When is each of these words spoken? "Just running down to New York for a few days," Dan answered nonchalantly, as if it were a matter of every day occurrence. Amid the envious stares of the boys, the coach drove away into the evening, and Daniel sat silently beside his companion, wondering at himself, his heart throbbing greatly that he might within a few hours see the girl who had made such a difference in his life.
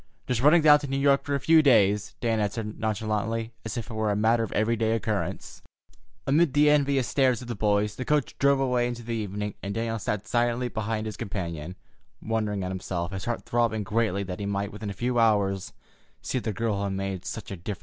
"Just 0.25 0.41
running 0.41 0.63
down 0.63 0.79
to 0.79 0.87
New 0.87 0.97
York 0.97 1.23
for 1.23 1.35
a 1.35 1.39
few 1.39 1.61
days," 1.61 2.15
Dan 2.21 2.39
answered 2.39 2.79
nonchalantly, 2.79 3.53
as 3.63 3.77
if 3.77 3.91
it 3.91 3.93
were 3.93 4.09
a 4.09 4.15
matter 4.15 4.41
of 4.41 4.51
every 4.53 4.75
day 4.75 4.93
occurrence. 4.93 5.61
Amid 6.25 6.53
the 6.53 6.71
envious 6.71 7.07
stares 7.07 7.43
of 7.43 7.47
the 7.47 7.53
boys, 7.53 7.95
the 7.97 8.03
coach 8.03 8.35
drove 8.39 8.59
away 8.59 8.87
into 8.87 9.03
the 9.03 9.13
evening, 9.13 9.53
and 9.61 9.75
Daniel 9.75 9.99
sat 9.99 10.25
silently 10.27 10.69
beside 10.69 11.05
his 11.05 11.17
companion, 11.17 11.75
wondering 12.19 12.63
at 12.63 12.71
himself, 12.71 13.11
his 13.11 13.25
heart 13.25 13.43
throbbing 13.45 13.83
greatly 13.83 14.23
that 14.23 14.39
he 14.39 14.47
might 14.47 14.71
within 14.71 14.89
a 14.89 14.93
few 14.93 15.19
hours 15.19 15.71
see 16.19 16.39
the 16.39 16.51
girl 16.51 16.77
who 16.77 16.85
had 16.85 16.93
made 16.93 17.23
such 17.23 17.51
a 17.51 17.55
difference 17.55 17.59
in 17.61 17.69
his 17.69 17.77
life. 17.77 17.79